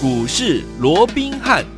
[0.00, 1.77] 股市罗宾汉。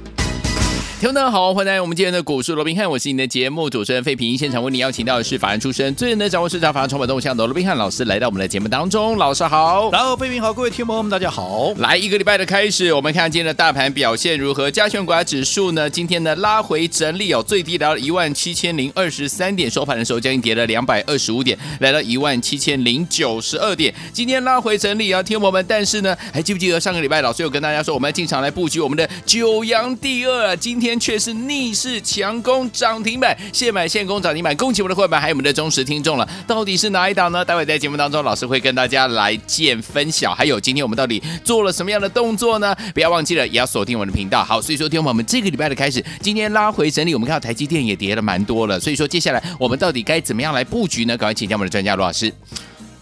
[1.01, 4.37] 听众大家好，欢迎来到我们今天的股市罗宾汉，我是你的节目主持人费平。
[4.37, 9.17] 现场为你邀请到的是法案出身、最能掌握市场法案、筹码动向的罗宾汉老师，来到我们的节目当中。
[9.17, 11.73] 老师好，然后费平好，各位听众朋友们大家好。
[11.79, 14.71] 来一个礼拜的开始，我们看今天的大盘表现如何？
[14.71, 15.89] 加权股价指数呢？
[15.89, 23.95] 今天呢拉回整理哦，最低来到一万七千零二十三点，收盘的时候将近跌了两百二十五点，来到一万七千零九十二点。
[24.13, 30.55] 今天拉回整理啊，听众朋友们，但是呢，还记不记得上个礼拜老师有跟大家说，我们要进场来布局我们的九阳第二啊？
[30.55, 31.71] 今天却是逆。
[31.81, 36.29] 势强攻涨停板，现买现攻涨停板，恭喜我们的会员，还有我们的忠实听众了。
[36.47, 37.43] 到底是哪一档呢？
[37.43, 40.35] 待会在节目当中，老师会跟大家来见分晓。
[40.35, 42.77] 还有今天我们到底做了什么样的动作呢？
[42.93, 44.45] 不要忘记了，也要锁定我们的频道。
[44.45, 48.79] 好，所以说，听我们这个礼拜的开始，今天拉回整理，我们看到台积电也跌了蛮多了。
[48.79, 51.17] 所以说，接下来我们到底该怎么样来布局呢？
[51.17, 52.31] 赶快请教我们的专家罗老师。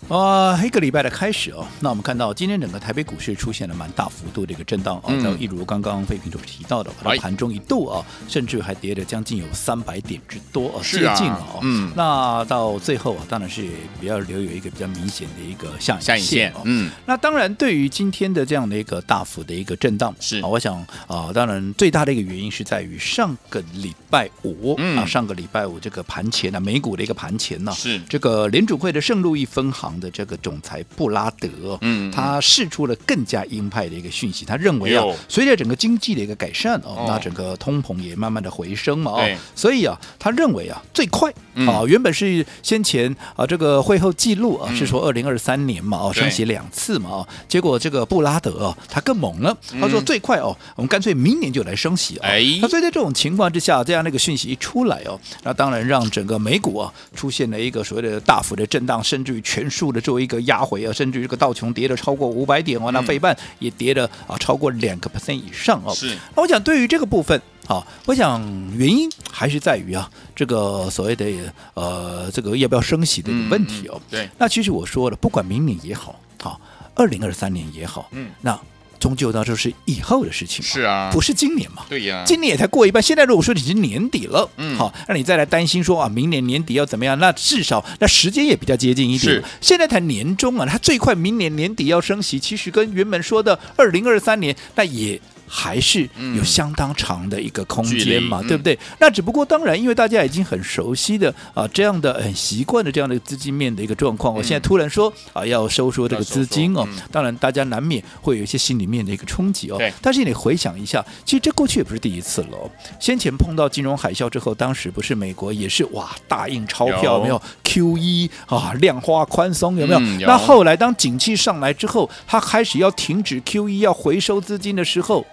[0.09, 11.61] 啊，一个礼拜的开始哦，那我们看到今天整个台北股市出现了蛮大幅度的一个震荡啊，就、嗯、一如刚刚费平所提到的，它盘中一度啊，甚至还跌了将近有三百点之多啊，接近了哦。
[11.63, 13.69] 嗯，那到最后啊，当然是
[14.01, 16.63] 比较留有一个比较明显的一个下影线，下影线哦。
[16.65, 20.41] 嗯，那当然对于今天的这样的一个大幅的一个震荡，是。
[20.41, 20.75] 啊，我想
[21.07, 28.01] 啊，当然最大的一个原因是在于上个礼拜五、嗯、啊，上个礼拜五这个盘前呢，美股的一个盘前呢，是。
[28.09, 29.98] 这个联储会的圣路易分行。
[29.99, 41.33] 的这个总裁布拉德，嗯，他释出了更加鹰派的一个讯息，他认为啊，随着整个经济的一个改善哦，那整个通膨也慢慢的回升嘛，哦，所以啊，他认为啊，最快
[41.67, 52.29] 啊，原本是先前啊这个会后记录啊是说二零二三年嘛，哦，升息两次嘛，哦，结果这个布拉德啊，他更猛了，他说最快哦，我们干脆明年就来升息啊，
[52.61, 59.88] 那所以在这种情况之下，这样那个讯息一出来哦，那当然让整个美股啊出现了一个所谓的大幅的震荡，甚至于全数。
[60.01, 65.95] 作为一个压回啊，甚至这个道琼跌了超过五百点哦，那费半也跌了啊超过两个 percent 以上哦。
[65.95, 68.43] 是，那我想对于这个部分啊，我想
[68.77, 71.27] 原因还是在于啊，这个所谓的
[71.75, 74.01] 呃这个要不要升息的一个问题哦。
[74.11, 76.61] 对，那其实我说了，不管明年也好，好
[76.95, 78.59] 二零二三年也好，嗯，那。
[78.99, 81.85] 终究到就是以后的事情，是啊，不是今年嘛？
[81.89, 83.03] 对呀，今年也才过一半。
[83.03, 87.19] 现在如果说已经年底了，嗯，好，那你再来担心说啊，明年年底要怎么样？
[87.19, 89.35] 那至少那时间也比较接近一点。
[89.35, 95.21] 是，现在才年中啊，它最快明年年底要升息，其实跟原本说的二零二三年那也。
[95.49, 98.79] 还是有相当长的一个空间嘛，对不对？
[99.01, 109.79] 那只不过当然，因为大家已经很熟悉的啊这样的很习惯的这样的资金面的一个状况，我现在突然说啊要收缩这个资金哦，当然大家难免会有一些心里面的一个冲击哦。
[110.03, 112.71] 但是你回想一下，其实这过去也不是第一次了。
[113.01, 120.01] 先前碰到金融海啸之后，当时不是美国也是哇大印钞票有没有？QE 啊量化宽松有没有？
[120.27, 125.25] 那后来当景气上来之后，它开始要停止 QE 要回收资金的时候。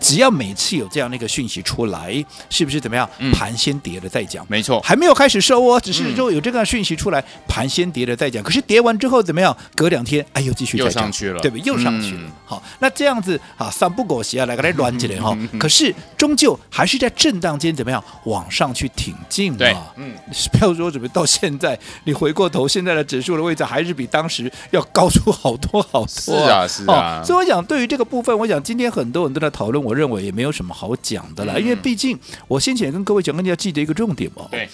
[0.00, 3.08] 只要每次有这样的一个讯息出来，是不是怎么样？
[3.18, 8.42] 嗯、盘先跌了再讲，没错，还没有开始收哦，只是说有这个讯息出来，嗯、盘先跌了再讲。
[8.42, 9.56] 可是跌完之后怎么样？
[9.74, 11.62] 隔两天，哎呦，继续又上去了，对不对？
[11.64, 12.20] 又上去了。
[12.24, 15.36] 嗯、好，那这样子啊，三不狗血啊，来个来乱起来哈。
[15.58, 19.58] 可是终究还是在震荡间怎么样往上去挺进嘛？
[19.58, 20.12] 对，嗯，
[20.52, 26.06] 不要说怎么到现在，你回过头，现在的指数的位置还是比当时要高出好多好多。
[26.06, 27.22] 是啊，是啊。
[27.24, 29.85] 所以我想，对于这个部分，我想今天很多人都在讨论。
[29.86, 34.48] 我认为也没有什么好讲的了，因为毕竟我先前跟各位讲，你要记得一个重点哦。
[34.50, 34.68] 对，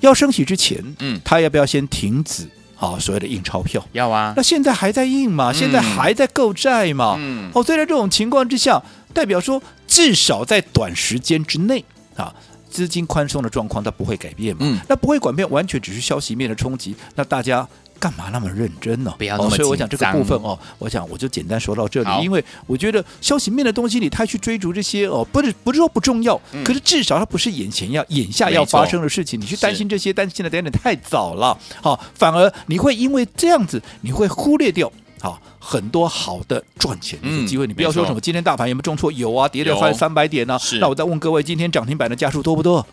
[0.00, 2.48] 要升息之前，嗯，他要不要先停止
[2.78, 2.98] 啊？
[2.98, 4.32] 所谓的印钞票要啊。
[4.34, 5.52] 那现在还在印嘛？
[5.52, 7.16] 现在还在购债嘛？
[7.18, 7.50] 嗯。
[7.54, 8.82] 哦，所以在这种情况之下，
[9.12, 11.84] 代表说至少在短时间之内
[12.16, 12.34] 啊，
[12.70, 14.60] 资金宽松的状况它不会改变嘛？
[14.62, 14.80] 嗯。
[14.88, 16.96] 那不会改变，完全只是消息面的冲击。
[17.14, 17.68] 那大家。
[17.98, 19.14] 干嘛那么认真呢？
[19.16, 19.50] 不要那么。
[19.50, 22.10] 所以我想这个部分哦，我想我就简单说到这里。
[22.22, 29.40] 因为我觉得消息面的东西，你太去追逐这些哦，不是不是说不重要，可是至少它不是眼前要眼下要发生的事情。
[29.40, 31.56] 你去担心这些，担心的有点太早了。
[31.80, 34.90] 好，反而你会因为这样子，你会忽略掉
[35.20, 37.66] 好很多好的赚钱的机会。
[37.66, 39.10] 你不要说什么今天大盘有没有重挫？
[39.12, 40.58] 有啊，跌了翻三百点呢。
[40.80, 42.84] 那我再问各位，今天涨停板的家数多不多？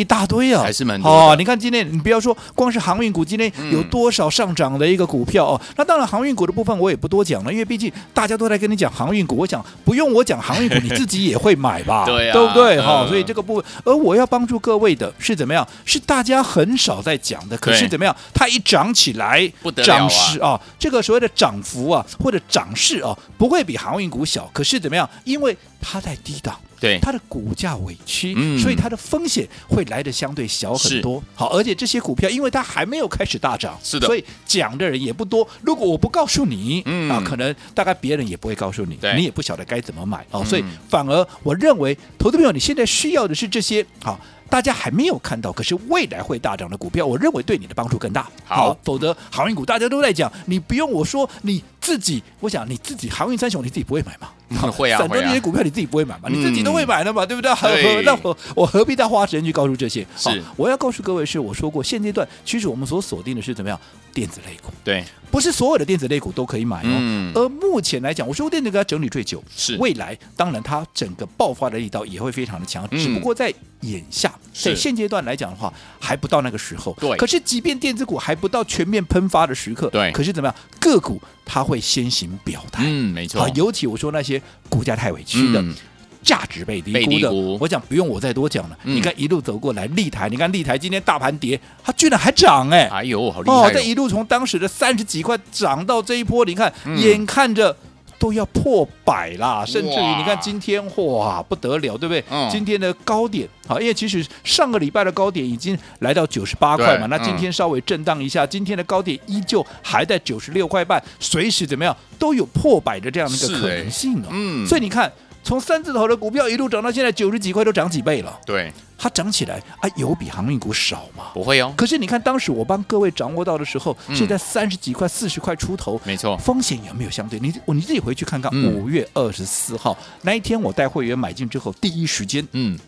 [0.00, 1.36] 一大堆啊，还是蛮多哦。
[1.36, 5.60] 你看今天，你不要说光是航运股，今天有多少上涨的一个股票哦？
[5.76, 9.36] 那当然，航运股的部分我也不多讲了，因为毕竟大家都在跟你讲航运股。
[9.36, 12.04] 我想不用我讲航运股，你自己也会买吧？
[12.08, 12.80] 对啊，对不对？
[12.80, 15.66] 哈，所以这个部分，而我要帮助各位的是怎么样？
[15.84, 18.16] 是大家很少在讲的，可是怎么样？
[18.32, 19.98] 它一涨起来，不得了啊！
[19.98, 24.48] 涨势啊，这个所谓的涨幅啊，或者涨势啊，不会比航运股小。
[24.52, 25.08] 可是怎么样？
[25.24, 26.56] 因为它在低档。
[26.80, 31.22] 对它的股价委屈，嗯所以它的风险会来的相对小很多。
[31.34, 35.46] 好，而且这些股票因为它还没有开始大涨，是的所以讲的人也不多。
[35.62, 40.40] 如果我不告诉你，嗯啊，可能大概别人也不会告诉你对，你也不晓得该怎么买哦。
[40.42, 44.18] 嗯所以反而我认为，投资朋友你现在需要的是这些好。
[44.50, 48.28] 大家还没有看到，可是未来会大涨的股票，我认为对你的帮助更大。
[48.44, 54.28] 好否则航运股大家都在讲，你不用我说你自己，我想你自己航运三雄你自己不会买吗？
[54.52, 56.22] 嗯会啊 散装会啊这些股票你自己不会买吗？
[56.28, 57.54] 嗯你自己都会买的嘛，对不对？
[57.62, 60.04] 对那我我何必再花时间去告诉这些？
[60.16, 63.78] 是好我要告诉各位是，我说过现阶段其实我们所锁定的是怎么样
[64.12, 66.86] 电子类股，对，不是所有的电子类股都可以买哦。
[66.86, 76.96] 嗯而目前来讲，我说电子股要整理最久，是未来当然它整个爆发的力道也会非常的强，嗯只不过在眼下现阶段来讲的话，还不到那个时候。
[77.00, 82.82] 对可是即便电子股还不到全面喷发的时刻，对可是怎么样，个股它会先行表态。
[82.86, 85.60] 嗯，没错好，，尤其我说那些股价太委屈的。
[85.62, 85.74] 嗯
[86.22, 88.78] 价值被低估的，估我讲不用我再多讲了。
[88.84, 93.72] 嗯你看一路走过来，立台，你看立台今天大盘跌，它居然还涨哎、哎呦，好厉哦，害哦！
[93.72, 97.74] 这一路从当时的三十几块涨到这一波，你看，嗯眼看着
[98.20, 102.22] 都要破百啦，甚至于你看今天哇不得了，对不对？
[102.30, 114.26] 嗯今天的高点好，因为其实上个礼拜的高点已经来到九十八块嘛，那今天稍微震荡一下，今天的高点依旧还在九十六块半，随时怎么样都有破百的这样的一个可能性哦。
[114.30, 115.10] 嗯所以你看。
[115.42, 118.38] 从三字头的股票一路涨到现在九十几块，都涨几倍了。
[118.44, 121.30] 对，它涨起来啊，有比航运股少吗？
[121.34, 124.16] 不会哦，可是你看，当时我帮各位掌握到的时候，嗯。
[124.16, 127.38] 是在三十几块、四十块出头，没错，风险有没有相对？
[127.40, 128.74] 你你自己回去看看，嗯。
[128.74, 132.78] 五月二十四号那一天，我带会员买进之后，第一时间嗯，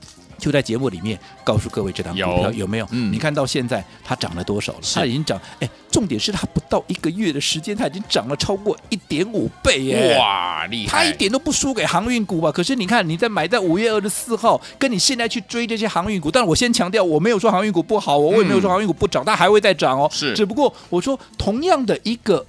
[0.42, 2.86] 就在节目里面告诉各位这档股票有有没有？
[2.90, 4.80] 嗯你看到现在它涨了多少了？
[4.92, 10.18] 它已经涨，哎，重点是它不到一个月的时间，它已经涨了超过一点五倍耶！
[10.18, 12.50] 哇，厉害，它一点都不输给航运股吧？
[12.50, 20.10] 可是你看，你在买在五月二十四号，跟你现在去追这些航运股，但我先强调，我没有说航运股不好，我也没有说航运股不涨，它还会再涨哦。
[20.12, 22.44] 是只不过我说同样的一个。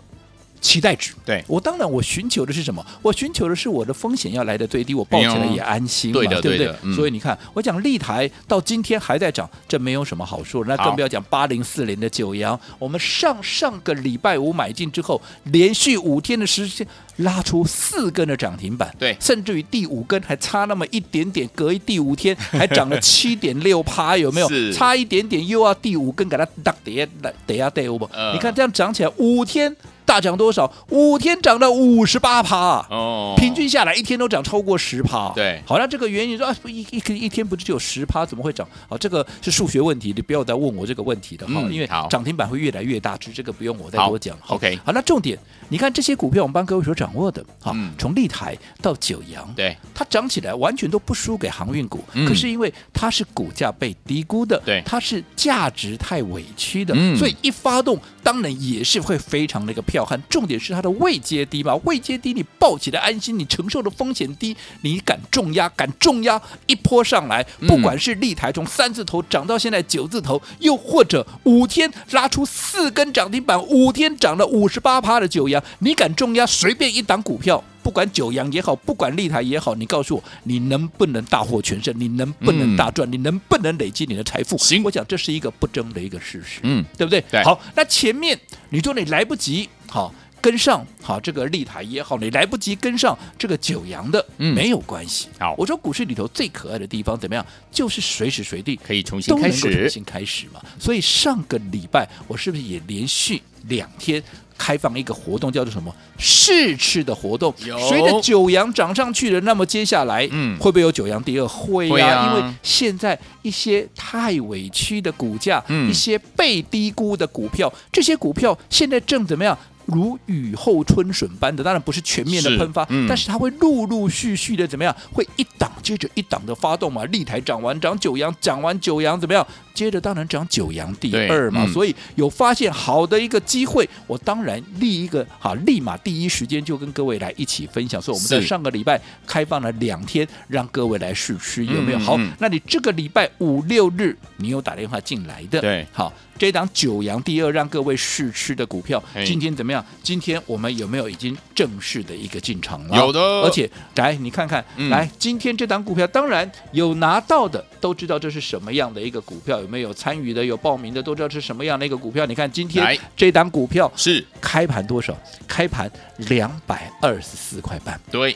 [0.63, 2.83] 期待值，对我当然我寻求的是什么？
[3.01, 10.73] 我寻求的是我的风险要来的最低，我抱起来也安心嘛，对的对不对所以你看，我讲立台到今天还在涨，这没有什么好说的。
[10.73, 16.87] 那更不要讲八零四零的九阳，我们上上个礼拜五买进之后，连续五天的时间
[17.17, 24.47] 拉出四根的涨停板，对甚至于第五根还差那么一点点，隔一第五天还涨了 七点六趴，有没有？
[24.71, 28.09] 差一点点又要第五根给它打跌来跌啊跌不？
[28.13, 29.75] 呃你看这样涨起来五天。
[30.05, 30.71] 大涨多少？
[30.89, 35.31] 五天涨了五十八趴，哦，平均下来一天都涨超过十趴。
[35.33, 35.61] 对。
[35.65, 38.67] 好，那这个原因说啊，一一一一天不是只有十趴，怎么会涨？
[38.87, 44.37] 好，这个是数学问题，你不要再问我这个问题的哈，因为涨停板会越来越大，只是这个不用我再多讲。
[44.47, 45.37] OK 好，那重点，
[45.69, 52.27] 你看这些股票我们帮各位所掌握的，好嗯，从立台到九阳，对，它涨起来完全都不输给航运股，嗯。
[52.27, 54.81] 可是因为它是股价被低估的，对。
[54.85, 57.17] 它是价值太委屈的，嗯。
[57.17, 60.19] 所以一发动当然也是会非常的一个彪悍。
[60.27, 77.63] 重点是它的位阶低嘛，位阶低你抱起来安心，你承受的风险低，你敢重压，敢重压一波上来，嗯不管是立台从三字头涨到现在九字头，又或者五天拉出四根涨停板，五天涨了五十八趴的九阳，你敢重压随便一档股票？
[77.83, 81.93] 不管九阳也好，不管立台也好，你告诉我，你能不能大获全胜？
[81.97, 83.11] 你能不能大赚？
[83.11, 84.57] 你能不能累积你的财富？
[84.57, 87.21] 行我想这是一个不争的一个事实，嗯，对不对？
[87.29, 88.39] 对好，那前面
[88.69, 90.13] 你说你来不及，好。
[90.43, 95.29] 跟上好这个立台也好，你来不及跟上这个九阳的，嗯没有关系。
[95.39, 97.45] 好我说股市里头最可爱的地方怎么样？
[97.71, 100.61] 就是随时随地可以重新开始重，新开始嘛。
[100.77, 104.21] 所以上个礼拜我是不是也连续两天
[104.57, 107.53] 开放一个活动，叫做什么试吃的活动？
[107.89, 111.47] 随着九阳涨上去了，那么接下来，嗯会不会有九阳第二？
[111.47, 119.57] 会会啊因为现在一些太委屈的股价，嗯一些被低估的股票，这些股票现在正怎么样？
[119.85, 124.95] 如雨后春笋般的，当然不是全面的喷发，嗯但是它会陆陆续续的怎么样？
[125.11, 127.03] 会一档接着一档的发动嘛。
[127.05, 129.45] 立台涨完涨九阳，涨完九阳怎么样？
[129.73, 131.65] 接着当然涨九阳第二嘛。
[131.65, 138.01] 嗯所以有发现好的一个机会，我当然立一个哈，立马第一时间就跟各位来一起分享。
[138.01, 141.99] 所以我们在上个礼拜开放了两天，让各位来试吃，有没有？
[141.99, 149.85] 好那你这个礼拜五六日你有打电话进来的，对好，这档九阳第二让各位试吃的股票，今天怎么样？
[150.01, 152.97] 今天我们有没有已经正式的一个进场了？
[152.97, 162.25] 有的而且来你看看，嗯来今天这档股票，当然有拿到的都知道这是什么样的一个股票，有没有参与的、有报名的都知道是什么样的一个股票。
[162.25, 165.17] 你看今天这档股票是开盘多少？
[165.47, 167.99] 开盘两百二十四块半。
[168.11, 168.35] 对，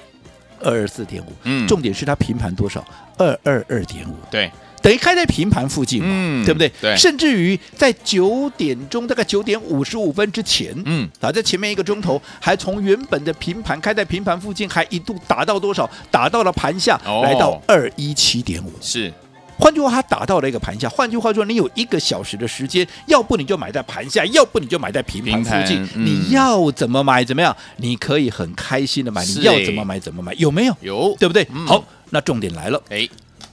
[0.62, 2.86] 二二四点五，嗯重点是它平盘多少？
[3.18, 4.51] 二二二点五，对，
[4.88, 6.72] 等于开在平盘附近嘛，嗯对不对？
[6.79, 15.89] 对甚至于在九点钟，大概九点五十五分之前，嗯，啊，在前面一个钟头，还从原本的平盘开在平盘附近，还一度打到多少？
[16.10, 18.72] 打到了盘下，哦来到二一七点五。
[18.79, 19.13] 是，
[19.60, 20.88] 换句话，它打到了一个盘下。
[20.88, 25.84] 换句话说，你有一个小时的时间，要不你就买在盘下，要不你就买在平盘附近。
[25.96, 27.53] 嗯你要怎么买怎么样？
[27.75, 30.77] 你可以很开心的买，你要怎么买怎么买，有没有？
[30.79, 31.46] 有，对不对？
[31.53, 32.82] 嗯好，那重点来了。
[32.89, 33.06] 哎，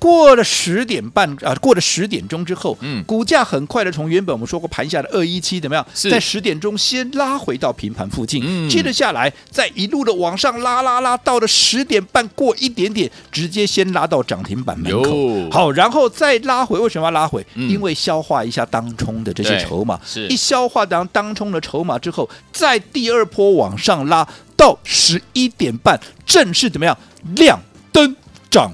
[0.05, 3.03] 过了十点半啊，过了十点钟之后，嗯。
[3.05, 8.69] 股价很快的从原本我们说过盘下的二一七怎么样，在十点钟先拉回到平盘附近，嗯。
[8.69, 15.51] 接着下来再一路的往上拉拉拉，到了十点半过一点点，直接先拉到涨停板门口。
[15.51, 17.43] 好，然后再拉回，为什么要拉回？
[17.55, 17.71] 嗯。
[17.71, 20.29] 因为消化一下当冲的这些筹码，是。
[20.29, 26.95] 一消化当当冲的筹码之后，再第二波往上拉到十一点半，正式怎么样？
[27.37, 27.59] 亮
[27.91, 28.15] 灯
[28.51, 28.71] 涨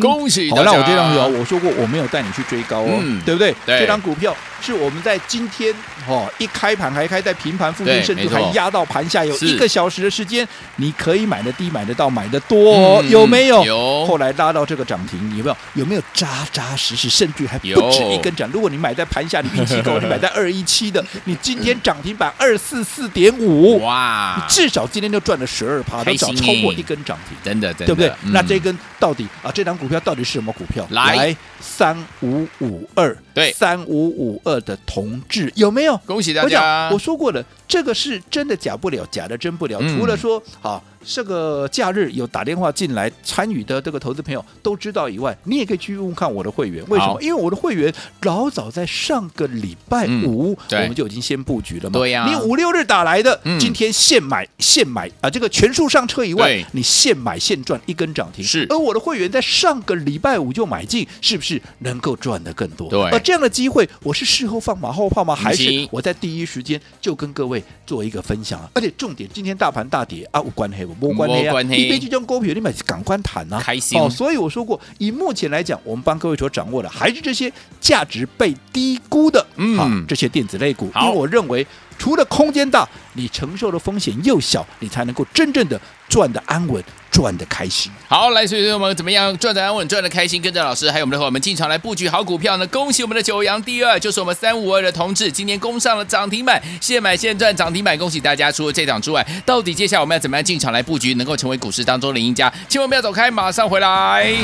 [0.00, 0.64] 恭喜大家！
[0.64, 3.54] 那我这张股票，我说过我没有带你去追高哦，嗯对不对？
[3.66, 5.74] 对这张股票是我们在今天
[6.08, 13.64] 哦一开盘还开在平盘附近，甚至还压到盘下，有一个小时的时间，你可以买的低，买得到，买的多哦，嗯有没有？
[13.64, 15.56] 有后来拉到这个涨停，有没有？
[15.74, 18.48] 有没有扎扎实实，甚至还不止一根涨？
[18.52, 27.36] 如果你买在盘下，你运气够， 你买在二一七的， 你今天涨停板二四四点五，哇你，至少今天就赚了十二趴，都开心找超过一根涨停。
[27.42, 28.08] 真的，真的，对不对？
[28.24, 30.86] 嗯那这根到底啊，这张股票到底是什么股票？
[30.90, 35.96] 来三五五二，对三五五二的同志有没有？
[36.06, 39.78] 恭喜大我家讲，我说过了，这个是真的假不了，假的真不了。
[39.80, 47.20] 嗯除了说啊，这个假日有打电话进来参与的这个投资朋友都知道以外，你也可以去问问看我的会员，为什么？
[47.20, 47.92] 因为我的会员
[48.22, 51.98] 老早在上个礼拜五，嗯我们就已经先布局了嘛。
[51.98, 58.44] 对呀你五六日打来的，嗯今天现买现买啊，这个全数上车以外，你现买现赚一根涨停。
[58.44, 62.88] 是而我的会员在上个礼拜五就买进，是不是能够赚的更多？
[62.88, 65.34] 对而这样的机会，我是事后放马后炮吗？
[65.34, 68.70] 还是是我在第一时间就跟各位做一个分享啊？
[68.74, 71.74] 而且重点，今天大盘大跌啊，无关系，无关系啊，没关系。
[71.74, 74.00] 一杯这种股票，你买赶快谈啊，开心。
[74.00, 74.08] 哦。
[74.10, 79.76] 所以我说过，以目前来讲，我们帮各位所掌握的还是这些价值被低估的，嗯。
[79.76, 81.66] 好这些电子类股，因为我认为
[81.98, 85.80] 除了空间大，你承受的风险又小，你才能够真正的
[86.12, 87.90] 赚的安稳，赚的开心。
[88.06, 90.42] 好，来，所以我们怎么样赚的安稳，赚的开心？
[90.42, 92.66] 跟着老师还有我们的伙伴们进场来布局好股票呢？
[92.66, 98.52] 恭喜我们的九阳第二，就是我们三五二的同志，今天攻上了涨停板，现买现赚涨停板，恭喜大家！
[98.52, 102.52] 除了这档之外，到底接下来我们要怎么样进场来布局，能够成为股市当中的赢家？
[102.68, 104.36] 千万不要走开，马上回来。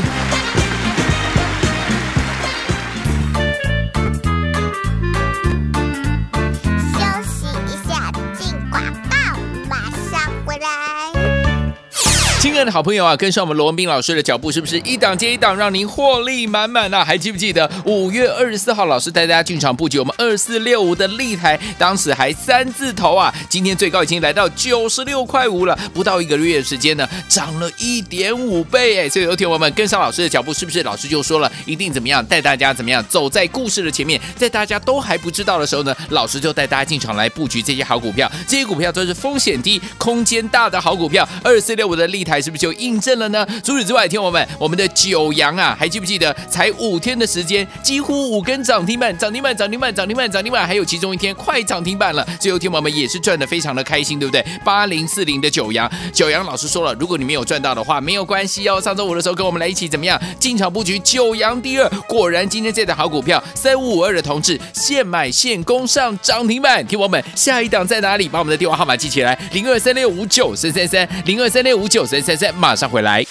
[12.65, 17.05] 的好朋友啊，跟上我们罗文斌老师的脚步，是不是一档接一档，让您获利满满啊？
[17.05, 29.09] 还记不记得五月二十四号，老师带大家进场布局我们二四六五的立台，当时还三字头啊，今天最高已经来到九十六块五了，不到一个月的时间呢，涨了一点五倍哎！
[29.09, 43.47] 所以有听我们跟上老师的脚步，是不是老师就说了，一定怎么样带大家怎么样走在故事的前面，在大家都还不知道的时候呢，老师就带大家进场来布局这些好股票，这些股票都是风险低、空间大的好股票，二四六五的立台是是不是就印证了呢？
[43.63, 46.35] 除此之外，听我们，我们的九阳啊，还记不记得？
[46.49, 52.27] 才五天的时间，几乎五根涨停板，涨停板，涨停板，涨停板，涨停板，还有其中一天快涨停板了。
[52.41, 54.43] 最后听我们也是赚的非常的开心，对不对？
[54.65, 58.81] 八零四零的九阳，九阳老师说了，如果你没有赚到的话，没有关系哦。
[58.81, 66.87] 上周五的时候跟我们来一起怎么样进场布局九阳第二，果然今天这档好股票三五五二的同志现买现攻上涨停板。
[66.87, 68.27] 听我们下一档在哪里？
[68.27, 73.27] 把我们的电话号码记起来，零二三六五九三三三，零二三六五九三三再，马上回来。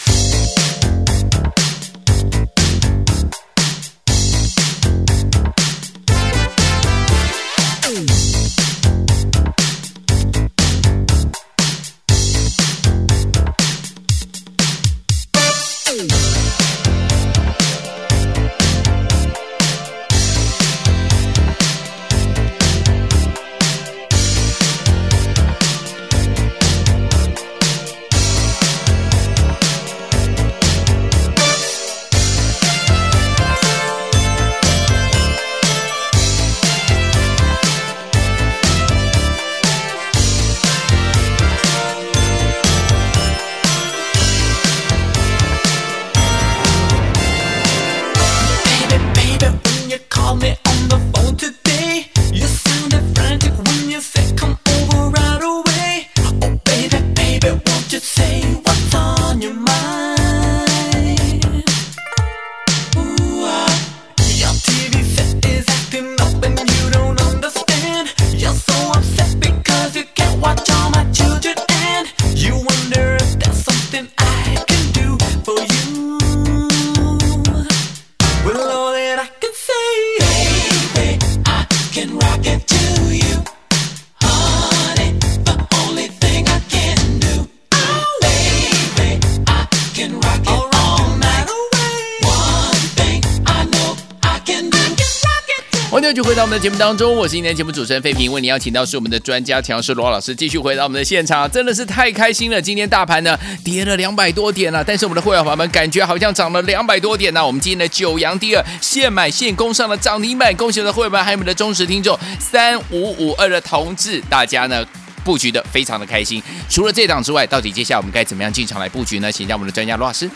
[96.02, 102.62] 们继续回到我们的节目当中，我是今天节目主持人费平，为您邀请到是我们的专家强势罗老师，继续回到我们的现场，真的是太开心了。
[102.62, 107.46] 今天大盘呢跌了两百多点了，但是我们的会员朋友们感觉好像涨了两百多点呢。
[107.46, 114.86] 我们今天的九阳第二现买现攻上了涨停板，恭喜我们的会员们还有我们的忠实听众三五五二的同志，大家呢
[115.24, 116.44] 布局的非常的开心。
[116.70, 119.32] 除了这档之外，到底接下来我们该怎么样进场来布局呢？
[119.32, 120.30] 请教我们的专家罗老师。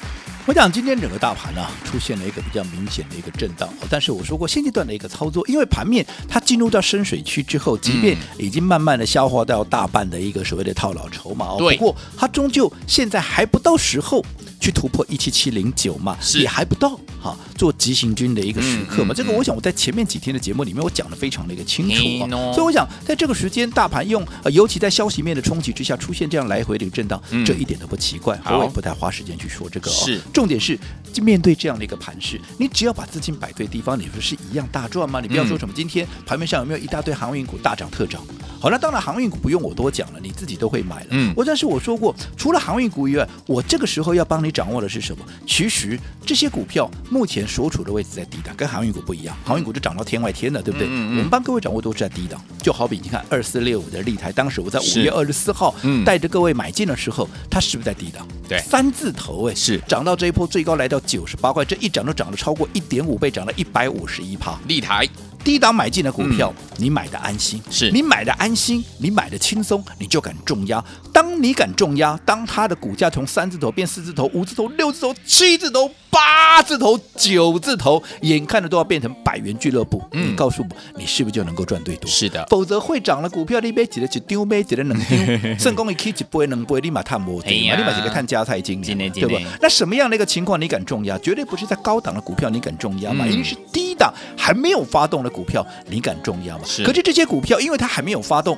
[0.48, 14.26] 我讲今天整个大盘呢、啊、出现了一个比较明显的一个震荡，但是我说过现阶段的一个操作，因为盘面它进入到深水区之后，即便已经慢慢的消化掉大半的一个所谓的套牢筹码，哦，不过它终究现在还不到时候
[14.62, 19.14] 去突破一七七零九嘛，是也还不到哈做急行军的一个时刻嘛。
[19.14, 29.94] 这个我想我在前面几天的节目里面我讲的非常的一个清楚啊，嗯、所以我想在这个时间大盘用呃尤其在消息面的冲击之下出现这样来回的一个震荡，嗯、这一点都不奇怪，我也不太花时间去说这个、哦。
[30.06, 30.80] 是重点是。
[31.22, 35.20] 面对这样的一个盘势，你只要把资金摆对地方，你不是一样大赚吗？
[35.20, 38.22] 你不要说什么今天盘面上有没有一大堆航运股大涨特涨？
[38.62, 41.08] 好，那当然航运股不用我多讲了，你自己都会买了。
[41.10, 45.26] 嗯，我但是我说过，除了航运股以外，我这个时候要帮你掌握的是什么？
[45.48, 49.36] 其实这些股票目前所处的位置在低档，跟航运股不一样。
[49.46, 50.88] 航运股就涨到天外天了，对不对？
[50.88, 55.74] 嗯嗯、我们帮各位掌握都是在低档，就好比你看二四六五的立台，当时我在五月二十四号
[56.06, 58.28] 带着各位买进的时候，它是不是在低档？
[58.48, 64.60] 对，三字头哎，是涨到这一波最高来到九十八块，这一涨都涨了超过一点五倍，涨了一百五十一趴。
[64.68, 65.08] 立台
[65.44, 67.92] 低档买进的股票，嗯、你买的安心，是。
[67.92, 70.84] 你买的安心，你买的轻松，你就敢重压。
[71.12, 82.10] 当你敢重压，当它的股价从三字头变四字头、五字头、六字头、七字头、八字头、九字头，眼看着都要变成百元俱乐部，嗯、你告诉我，你是不是就能够赚最多？
[82.10, 85.18] 是的，否则会涨了股票，你别几的就丢，别几的能丢，
[85.58, 87.76] 成功一 K 几波能波，立马探摩，对嘛？
[87.76, 89.38] 立马几个探加菜金，对不？
[89.62, 91.18] 那什么样的一个情况你敢重压？
[91.20, 96.64] 绝对不是在高档的股票你敢重压嘛，因为是低档还没有发动的股票，你敢重压吗？
[96.66, 96.84] 是。
[96.84, 98.58] 可是这些股票，因为它还没有发动，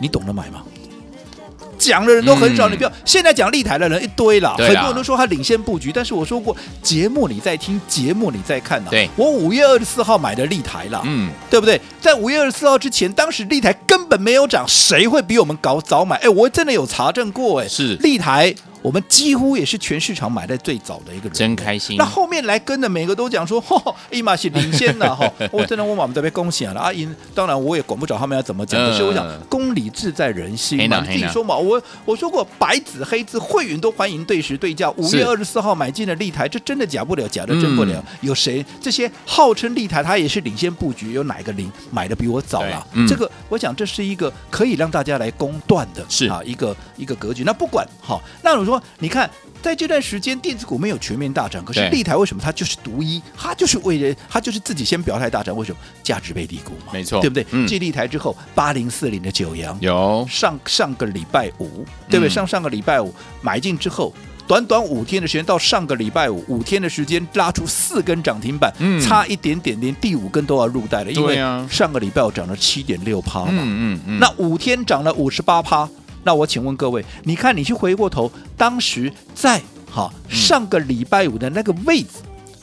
[0.00, 0.62] 你懂得买吗？
[1.78, 8.90] 讲的人都很少，嗯、你不要现在讲立台的人一堆了，很多人都说他领先布局，但是我说过节目你在听，节目你在看呐、啊。
[8.90, 11.80] 对，我五月二十四号买的立台了，嗯，对不对？
[12.00, 16.16] 在五月二十四号之前，当时立台根本没有涨，谁会比我们搞早买？
[16.16, 18.54] 哎，我真的有查证过，哎，是立台。
[18.82, 21.96] 我们几乎也是全市场买在最早的一个人，真开心。
[21.96, 25.30] 那后面来跟的每个都讲说，嚯，伊玛是领先了哈。
[25.50, 27.14] 我真的我们这边恭喜啊阿英。
[27.34, 31.56] 当然我也管不着他们要怎么讲，可是我想公理自在人心嘛，你自己说嘛。
[31.56, 34.90] 我我说过白纸黑字，会员都欢迎对时对价。
[34.92, 38.02] 五月二十四号买进的立台，这真的假不了，假的真不了。
[38.20, 42.86] 有谁这些号称立台，他也是领先布局，有哪个零买的比我早了？
[43.08, 47.42] 这个我想这是一个可以让大家来公断的，是啊，一个一个格局。
[47.44, 49.28] 那不管好，那我说你看。
[49.60, 53.20] 在这段时间，电子股没有全面大涨，可是立台为什么它就是独一？
[53.36, 55.54] 它就是为人，它就是自己先表态大涨。
[55.56, 55.78] 为什么？
[56.00, 57.42] 价值被低估嘛，没错，对不对？
[57.66, 62.28] 继、嗯、立台之后，八零四零的九阳有上上个礼拜五，对不对？
[62.28, 64.14] 嗯、上上个礼拜五买进之后，
[64.46, 71.10] 短短五天的时间，到上个礼拜五五天的时间，拉出四根涨停板，嗯、差一点点，连第五根都要入袋了。
[71.10, 71.36] 因为
[71.68, 75.88] 上个礼拜五涨了七点六趴嘛，嗯嗯嗯，那五天涨了五十八趴。
[76.28, 82.18] 那我请问各位，你看你去回过头，当时在哈上个礼拜五的那个位置。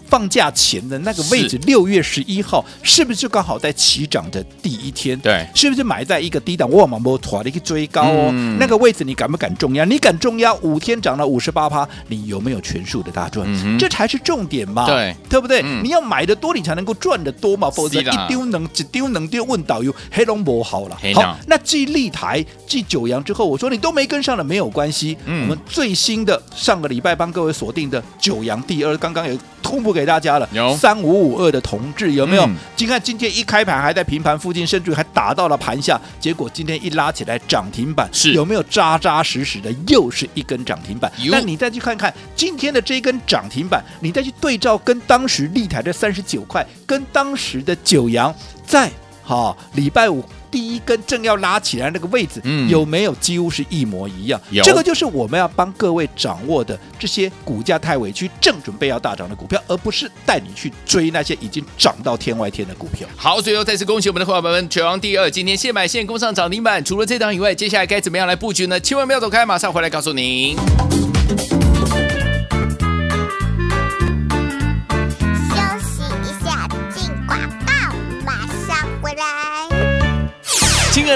[0.07, 5.17] 放假前的那个位置，六月十一号，是不是就刚好在起涨的第一天？
[5.19, 6.69] 对，是不是买在一个低档？
[6.69, 9.83] 我往摩托的一个追高哦，嗯、那个位置你敢不敢重压？
[9.85, 10.53] 你敢重压？
[10.55, 13.45] 五天涨了五十八趴，你有没有全数的大赚？
[13.47, 15.61] 嗯、这才是重点嘛，对，对不对？
[15.63, 20.97] 嗯、你要买的多，你才能够赚的多嘛，否则一丢能一丢能丢问导游黑龙博好了。
[21.13, 29.37] 好，那继立台继九阳之后，我说你都没跟上了没有关系，嗯、我们最新的上个礼拜帮各位锁定的九阳第二，刚刚有。
[29.67, 32.45] 公布给大家了，有三五五二的同志有没有？
[32.45, 41.11] 你、嗯、看今天一开盘还在平盘附近，甚至还打到了盘下，结果今天一拉起来涨停板，是有没有扎扎实实的又是一根涨停板？
[41.19, 48.91] 有那你再去看看今天的这一根涨停板，你再去对照跟当时立台的三十九块，跟当时的九阳在
[49.23, 50.23] 哈礼拜五。
[50.55, 54.39] 第一根正要拉起来那个位置，嗯、有没有几乎是一模一样？
[54.51, 63.05] 有这个就是我们要帮各位掌握的这些股价太委屈，正准备要大涨的股票，而不是带你去追那些已经涨到天外天的股票。
[63.17, 66.81] 好，最后再次恭喜我们的伙伴们，全王第二，今天现买现攻上涨停板。
[66.81, 68.79] 除了这档以外，接下来该怎么样来布局呢？
[68.79, 70.55] 千万不要走开，马上回来告诉您。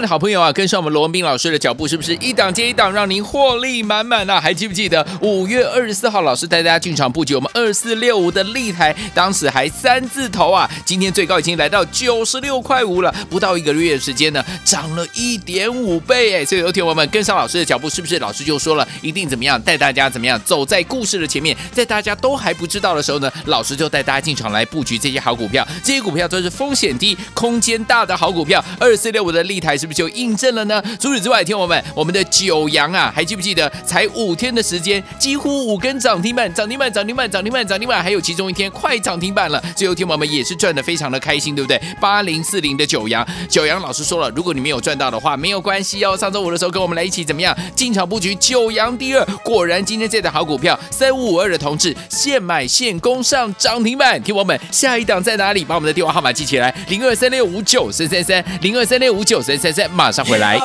[0.01, 4.39] 的好朋友啊，跟上我们罗文斌老师的脚步，是不是一档接一档，让您获利满满啊？
[4.39, 16.45] 还记不记得五月二十四号，老师带大家进场布局我们二四六五的立台，当时还三字头啊，今天最高已经来到九十六块五了，不到一个月的时间呢，涨了一点五倍哎！
[16.45, 29.39] 所以有听友们跟上老师的脚步，是不是老师就说了，一定怎么样带大家怎么样走在故事的前面，在大家都还不知道的时候呢，老师就带大家进场来布局这些好股票，这些股票都是风险低、空间大的好股票，二四六五的。
[29.49, 30.81] 立台是不就印证了呢？
[30.99, 33.69] 除此之外，听我们，我们的九阳啊，还记不记得？
[33.83, 39.61] 才五天的时间，几乎五根涨停板，涨停板，涨停板，涨停板，涨停板，还有其中一天快涨停板了。
[39.75, 41.81] 最后，听我们也是赚的非常的开心，对不对？
[41.99, 46.15] 八零四零的九阳，九阳老师说了，如果你没有赚到的话，没有关系哦。
[46.15, 47.57] 上周五的时候，跟我们来一起怎么样？
[47.75, 54.21] 进场布局九阳第二，果然今天这档好股票三五五二的同志，现买现攻上涨停板。
[54.21, 55.65] 听我们，下一档在哪里？
[55.65, 59.39] 把我们的电话号码记起来，零二三六五九三三三，零二三六五九。
[59.39, 60.59] 三三三，马上回来。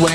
[0.00, 0.08] 回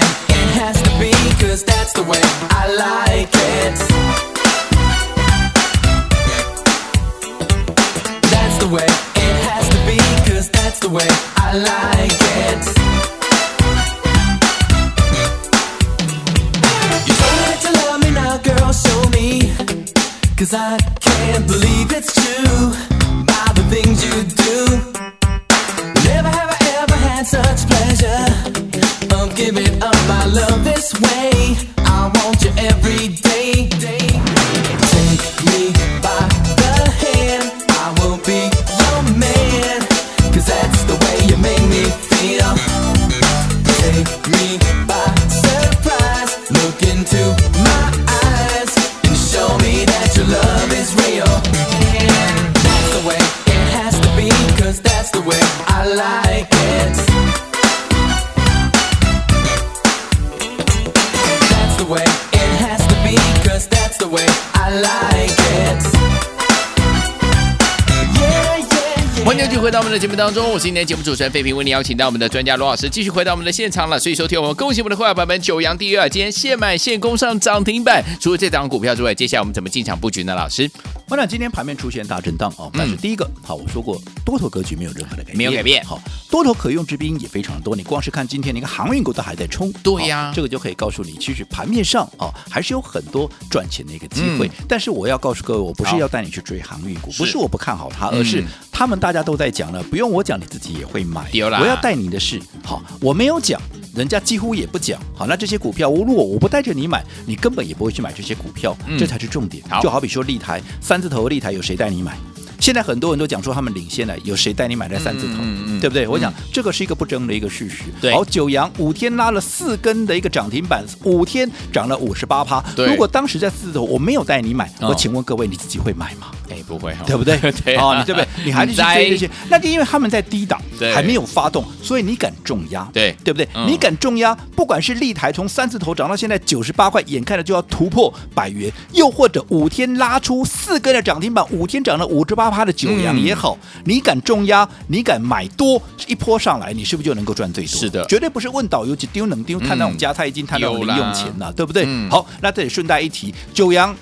[69.93, 73.99] 的节目当中，我是今天节目主持人费平，为你邀请到我们的专家罗老师继续回到我们的现场了。
[73.99, 78.03] 所以，收听我们恭喜我们的会员朋友们，九阳第二，今天现买现攻上涨停板。
[78.19, 80.33] 除了这档股票之外，接下来我们怎么进场布局呢？
[80.33, 80.67] 老师，
[81.13, 85.85] 我想今天盘面出现大震荡哦，但是第一个，好，我说过多头格局没有任何的改变，没有改变。
[85.85, 87.75] 好，多头可用之兵也非常多。
[87.75, 94.49] 你光是看今天那个航运股都还在冲，对呀，这个就可以告诉你，其实盘面上哦还是有很多赚钱的一个机会。
[94.67, 100.39] 但是我要告诉各位，我不是要带你去追航运股，不是我不看好它，而是他们大家都在讲了，不用我讲。
[100.39, 103.61] 你自己也会买，我要带你的是好，我没有讲，
[103.93, 109.63] 人家几乎也不讲，好，那这些股票，我如果我不带着你买，你根本也不会去买这些股票，嗯、这才是重点。
[109.83, 112.17] 就好比说，立台三字头的丽台，有谁带你买？
[112.59, 115.33] 现在很多人都讲说他们领先了，有谁带你买在三字头？
[115.41, 116.07] 嗯嗯、对不对？
[116.07, 117.83] 我讲、嗯、这个是一个不争的一个事实。
[118.13, 122.63] 好，九阳五天拉了四根的一个涨停板，五天涨了五十八趴。
[122.77, 126.27] 如果当时在四字头，我没有带你买，哦、我请问各位，你自己会买吗？
[126.53, 127.37] 哎，不会，对不对？
[127.65, 128.27] 对啊、哦，你对不对？
[128.45, 129.29] 你还是去追这些？
[129.49, 130.61] 那就因为他们在低档，
[130.93, 133.47] 还没有发动，所以你敢重压，对对不对？
[133.55, 143.33] 嗯、你敢重压，不管是立台从三字头涨到现在九十八块，眼看着就要突破百元，又或者五天拉出四根的涨停板，五天涨了五十八趴的九阳也。
[143.33, 147.79] 好，你敢重压，你敢买多，一波上来，你是不是就能够赚最多？
[147.79, 151.83] 是的，绝对不是问导游去丢能丢，看那种加菜金，看那种零用钱了，对不对？
[151.87, 153.93] 嗯、好，那这里顺带一提，九阳，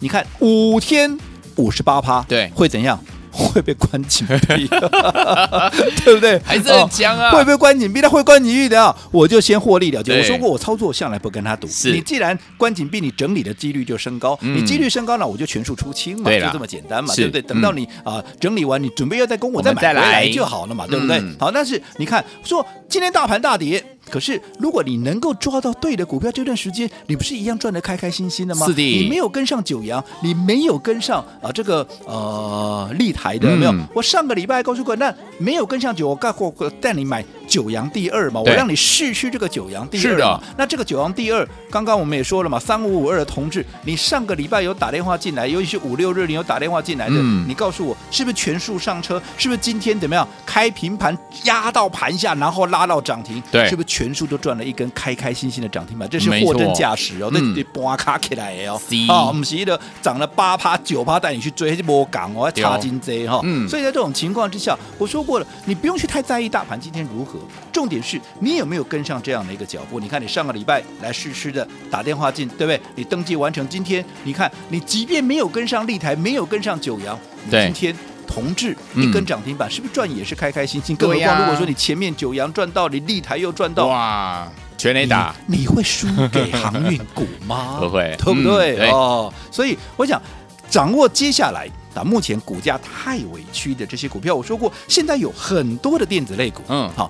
[0.00, 1.16] 你看五天
[1.56, 2.98] 五十八趴，对，会怎样？
[3.32, 4.68] 会被关紧闭，
[6.04, 6.38] 对不对？
[6.44, 7.30] 还是很僵啊！
[7.30, 8.94] 会被关紧闭，他会关紧闭的啊！
[9.10, 10.14] 我就先获利了结。
[10.18, 11.66] 我说过，我操作向来不跟他赌。
[11.84, 14.38] 你既然关紧闭，你整理的几率就升高。
[14.42, 17.40] 你几率升高了，我就全数出清嘛，就这么简单嘛，对不对？
[17.40, 21.18] 等到你啊整理完，你准备要再跟我再买回来就好了嘛，对不对？
[21.40, 23.82] 好，但是你看，说今天大盘大跌。
[24.12, 28.66] 可是，如果你能够抓到对的股票，这段时间你不是一样赚得开开心心的吗？
[28.66, 28.82] 是的。
[28.82, 33.74] 你没有跟上九阳，你没有跟上啊这个呃立台的、嗯、没有？
[33.94, 40.00] 我上个礼拜告诉过，那没有跟上九，我告过带你买九阳第二嘛，我让你试吃这个九阳第二。
[40.00, 40.42] 是的。
[40.56, 49.20] 那这个九阳第二，刚刚我们也说了嘛，三五五二的同志，你上个礼拜有打电话进来，尤其是五六日你有打电话进来的，嗯、你告诉我是不是全数上车？
[49.36, 53.42] 是不是今天怎么样开平盘压到盘下，然后拉到涨停？
[53.50, 56.08] 对，是不是全数都赚了一根开开心心的涨停板？
[56.08, 58.80] 这是货真价实哦，那得刮卡起来哦。
[59.10, 63.42] 啊，我们是的涨了八趴九趴带你去追，这波港哦，差金贼哈。
[63.44, 67.38] 嗯，所以在这种情况之下，我说过了，你不用去太在意大盘今天如何，
[67.72, 69.98] 重点是你有没有跟上这样的一个脚步。
[69.98, 72.80] 你看，你上个礼拜来试吃的打电话进，对不对？
[72.94, 80.96] 你登记完成，今天你看，你即便没有跟上立台，没有跟上九阳，你今天同志一根涨停板，是不是赚也是开开心心？
[80.96, 84.48] 更何况如果说你前面九阳赚到，你立台又赚到，哇！
[84.78, 87.76] 全垒打，你会输给航运股吗？
[87.80, 88.90] 不会，对不对？
[88.90, 90.20] 哦，所以我想
[90.68, 97.08] 掌握接下来啊，目前股价太委屈的这些股票，我说过，现在有很多的电子类股，嗯，好。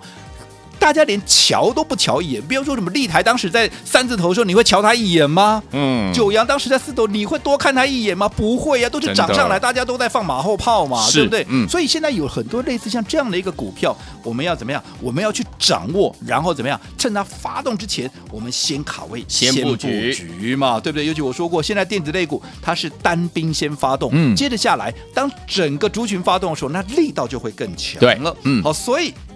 [0.83, 5.63] 大家连瞧都不瞧一眼，不要说什么立台，当时在三字头的时候，你会瞧他一眼吗？
[5.71, 8.29] 嗯，九阳当时在四头，你会多看他一眼吗？
[8.29, 11.47] 不会呀、啊，都是涨上来，大家都在放马后炮嘛，对不对？
[11.49, 14.83] 嗯，所以现在有很多类似像这样的一个股票，我们要怎么样？
[15.01, 16.79] 我们要去掌握，然后怎么样？
[16.99, 21.07] 趁它发动之前，我们先卡位，先布局，嘛，对不对？
[21.07, 29.32] 尤其我说过，现在电子类股它是单兵先发动，嗯，接着下来，当整个族群发动的时候，那力道就会更强了，嗯，好，所以好。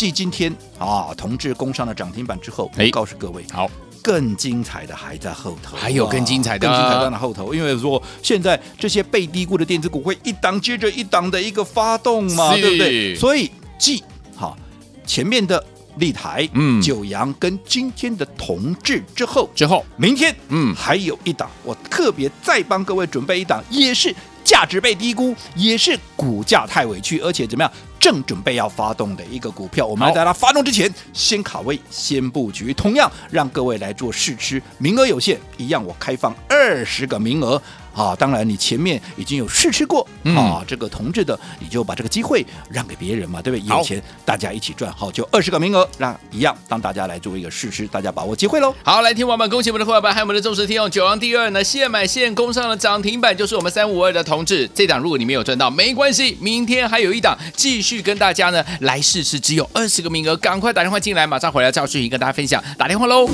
[0.00, 7.52] 继今天啊，同志攻上了涨停板之后，我告诉各位，好，更精彩的还在后头，还有更精彩的，更精彩的在后头。
[7.52, 13.14] 因为说现在这些被低估的电子股会一档接着一档的一个发动嘛，对不对？
[13.14, 14.02] 所以继
[14.34, 14.56] 好
[15.04, 15.62] 前面的
[15.96, 19.84] 立台、嗯，九阳跟今天的同志之后，之后。
[19.98, 20.74] 明天嗯。
[20.74, 27.72] 还有一档，我特别再帮各位准备一档，也是价值被低估，也是股价太委屈，而且怎么样？
[27.98, 37.60] 正准备要发动的一个股票，我们要在它发动之前先卡位、先布局，同样让各位来做试吃，名额有限，一样我开放二十个名额。
[37.94, 43.76] 啊，当然你前面已经有试吃过、嗯、啊，这个同志的，你就把这个机会让给别人嘛，对不对？
[43.76, 48.74] 有钱大家一起赚，好，就二十个名额，让一样当大家来做一个试吃，大家把握机会喽。
[48.82, 54.68] 好，来听我们恭喜我们的伙伴，还有我们的忠实听众，九阳第二呢，现买现攻上了涨停板，就是我们三五二的同志。
[54.74, 63.28] 这档如果你没有赚到，没关系，明天还有一档继续跟大家呢来试吃，只有二十个名额，赶快打电话进来，马上回来赵旭跟大家分享，打电话喽。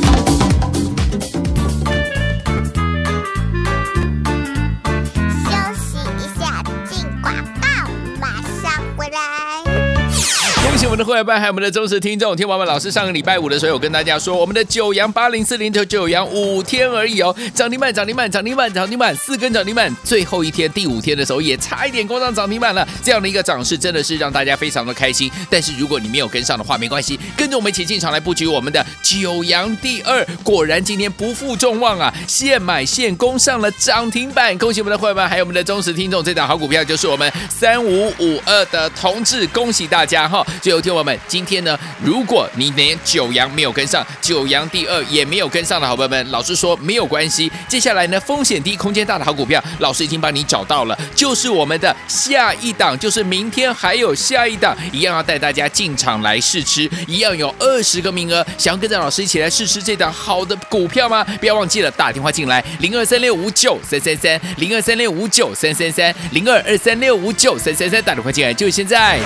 [10.96, 25.30] 们的会员班还有我们的忠实听众，听完我们老师上个礼拜五的时候有跟大家说，我们的九阳八零四零九九阳五天而已哦，涨停板涨停板涨停板涨停板四根涨停板，最后一天第五天的时候也差一点攻上涨停板了，这样的一个涨势真的是让大家非常的开心。
[25.50, 40.80] 但是如果你没有跟上的话，没关系，跟着我们一起进场来布局我们的九阳第二，果然今天不负众望啊，现买现攻上了涨停板，恭喜我们的会员班还有我们的忠实听众，这档好股票就是我们三五五二的同志，恭喜大家哈，就。
[40.86, 47.50] 听友们，今天呢，如果你连九阳没有跟上，九阳第二也没有跟上的好朋友们，老师说没有关系。
[47.66, 61.24] 接下来呢，风险低、空间大的好股票，老师已经帮你找到了，就是我们的下一档，就是明天还有下一档，一样要带大家进场来试吃，一样有二十个名额，想要跟着老师一起来试吃这档好的股票吗？
[61.40, 69.18] 不要忘记了打电话进来，零二三六五九三三三，零二三六五九三三三，零二二三六五九三三三，打电话进来就是现在。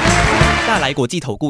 [0.66, 1.49] 大来国际投顾